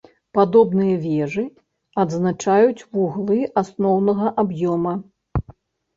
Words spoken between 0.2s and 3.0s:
Падобныя вежы адзначаюць